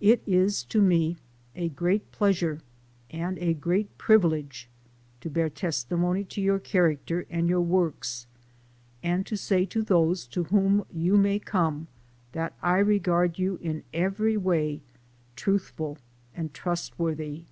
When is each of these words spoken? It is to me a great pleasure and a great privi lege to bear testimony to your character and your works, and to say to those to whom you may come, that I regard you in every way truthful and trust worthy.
It 0.00 0.22
is 0.26 0.64
to 0.72 0.80
me 0.80 1.18
a 1.54 1.68
great 1.68 2.10
pleasure 2.10 2.62
and 3.10 3.36
a 3.38 3.52
great 3.52 3.98
privi 3.98 4.30
lege 4.30 4.66
to 5.20 5.28
bear 5.28 5.50
testimony 5.50 6.24
to 6.24 6.40
your 6.40 6.58
character 6.58 7.26
and 7.28 7.50
your 7.50 7.60
works, 7.60 8.26
and 9.02 9.26
to 9.26 9.36
say 9.36 9.66
to 9.66 9.82
those 9.82 10.26
to 10.28 10.44
whom 10.44 10.86
you 10.90 11.18
may 11.18 11.38
come, 11.38 11.88
that 12.32 12.56
I 12.62 12.78
regard 12.78 13.38
you 13.38 13.58
in 13.60 13.84
every 13.92 14.38
way 14.38 14.80
truthful 15.36 15.98
and 16.34 16.54
trust 16.54 16.98
worthy. 16.98 17.44